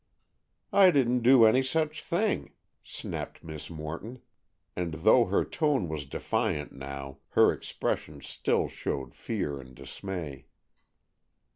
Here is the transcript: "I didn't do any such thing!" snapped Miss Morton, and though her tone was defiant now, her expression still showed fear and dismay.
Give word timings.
"I 0.73 0.89
didn't 0.89 1.19
do 1.21 1.45
any 1.45 1.61
such 1.61 2.01
thing!" 2.01 2.53
snapped 2.83 3.43
Miss 3.43 3.69
Morton, 3.69 4.19
and 4.75 4.95
though 4.95 5.25
her 5.25 5.45
tone 5.45 5.89
was 5.89 6.07
defiant 6.07 6.71
now, 6.71 7.19
her 7.33 7.53
expression 7.53 8.19
still 8.19 8.67
showed 8.67 9.13
fear 9.13 9.59
and 9.61 9.75
dismay. 9.75 10.47